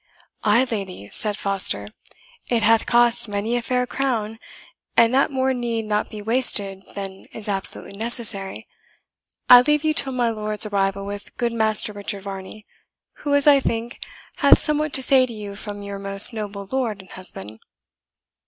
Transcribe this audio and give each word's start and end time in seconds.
"Ay 0.43 0.65
lady," 0.71 1.11
said 1.11 1.37
Foster, 1.37 1.87
"it 2.49 2.63
hath 2.63 2.87
cost 2.87 3.27
many 3.27 3.55
a 3.55 3.61
fair 3.61 3.85
crown; 3.85 4.39
and 4.97 5.13
that 5.13 5.29
more 5.29 5.53
need 5.53 5.85
not 5.85 6.09
be 6.09 6.23
wasted 6.23 6.81
than 6.95 7.25
is 7.33 7.47
absolutely 7.47 7.95
necessary, 7.99 8.67
I 9.47 9.61
leave 9.61 9.83
you 9.83 9.93
till 9.93 10.13
my 10.13 10.31
lord's 10.31 10.65
arrival 10.65 11.05
with 11.05 11.37
good 11.37 11.53
Master 11.53 11.93
Richard 11.93 12.23
Varney, 12.23 12.65
who, 13.21 13.35
as 13.35 13.45
I 13.45 13.59
think, 13.59 13.99
hath 14.37 14.57
somewhat 14.57 14.91
to 14.93 15.03
say 15.03 15.27
to 15.27 15.33
you 15.35 15.55
from 15.55 15.83
your 15.83 15.99
most 15.99 16.33
noble 16.33 16.67
lord 16.71 16.99
and 16.99 17.11
husband. 17.11 17.59